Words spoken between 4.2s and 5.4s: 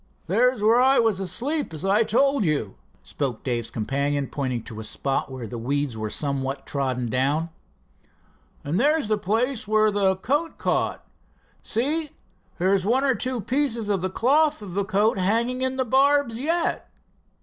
pointing to a spot